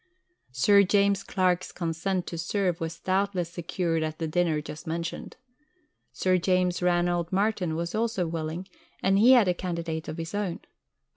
[0.51, 5.37] "Sir James Clark's consent to serve was doubtless secured at the dinner just mentioned.
[6.11, 8.67] Sir James Ranald Martin was also willing,
[9.03, 10.61] and he had a candidate of his own.